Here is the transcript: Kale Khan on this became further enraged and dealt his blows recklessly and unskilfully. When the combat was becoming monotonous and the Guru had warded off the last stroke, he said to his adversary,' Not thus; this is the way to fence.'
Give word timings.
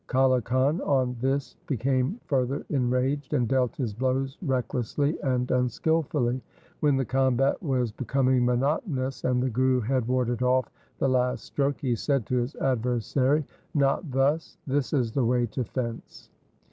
Kale 0.07 0.41
Khan 0.41 0.81
on 0.81 1.15
this 1.21 1.55
became 1.67 2.19
further 2.25 2.65
enraged 2.71 3.35
and 3.35 3.47
dealt 3.47 3.75
his 3.75 3.93
blows 3.93 4.35
recklessly 4.41 5.15
and 5.21 5.51
unskilfully. 5.51 6.41
When 6.79 6.97
the 6.97 7.05
combat 7.05 7.61
was 7.61 7.91
becoming 7.91 8.43
monotonous 8.43 9.23
and 9.23 9.43
the 9.43 9.51
Guru 9.51 9.79
had 9.81 10.07
warded 10.07 10.41
off 10.41 10.71
the 10.97 11.07
last 11.07 11.43
stroke, 11.45 11.79
he 11.81 11.93
said 11.95 12.25
to 12.25 12.37
his 12.37 12.55
adversary,' 12.55 13.45
Not 13.75 14.09
thus; 14.09 14.57
this 14.65 14.91
is 14.91 15.11
the 15.11 15.23
way 15.23 15.45
to 15.45 15.63
fence.' 15.65 16.31